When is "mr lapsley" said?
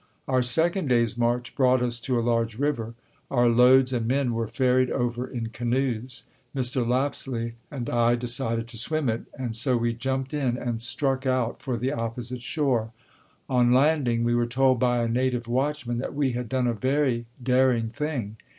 6.55-7.53